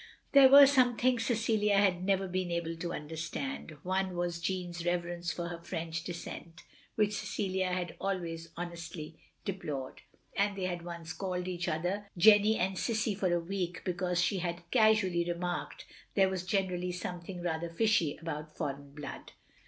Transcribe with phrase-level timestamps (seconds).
[0.31, 3.77] There were some things Cecilia had never been able to understand.
[3.83, 6.63] One was Jeanne's reverence for her French descent;
[6.95, 10.01] which Cecilia had always honestly OP GROSVENOR SQUARE i8i deplored;
[10.35, 14.39] and they had once called each other Jenny and Cissie for a week because she
[14.39, 19.33] had castmlly remarked there was generally something rather fishy about foreign blood.